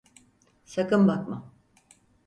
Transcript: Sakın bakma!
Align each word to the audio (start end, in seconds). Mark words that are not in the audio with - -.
Sakın 0.65 1.07
bakma! 1.07 1.53